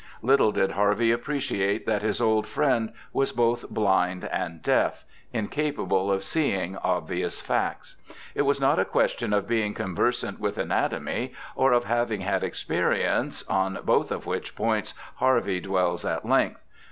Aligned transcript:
Little 0.23 0.51
did 0.51 0.71
Harvey 0.71 1.11
appreciate 1.11 1.85
that 1.85 2.01
his 2.01 2.19
old 2.19 2.47
friend 2.47 2.91
was 3.13 3.31
both 3.31 3.69
blind 3.69 4.25
and 4.25 4.59
deaf— 4.63 5.05
incapable 5.31 6.11
of 6.11 6.23
seeing 6.23 6.75
obvious 6.77 7.39
facts. 7.39 7.97
It 8.33 8.41
was 8.41 8.59
not 8.59 8.79
a 8.79 8.83
question 8.85 9.31
of 9.31 9.47
being 9.47 9.75
conversant 9.75 10.39
with 10.39 10.57
anatomy 10.57 11.33
or 11.55 11.71
of 11.71 11.85
having 11.85 12.21
had 12.21 12.43
experience, 12.43 13.47
on 13.47 13.77
both 13.83 14.11
of 14.11 14.25
which 14.25 14.55
points 14.55 14.95
Harvey 15.17 15.59
dwells 15.59 16.03
at 16.03 16.25
length. 16.27 16.63